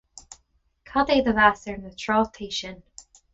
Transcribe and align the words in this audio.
Cad 0.91 1.11
é 1.15 1.17
do 1.25 1.33
mheas 1.37 1.61
ar 1.71 1.77
na 1.83 1.91
trátaí 2.01 2.49
sin? 2.59 2.77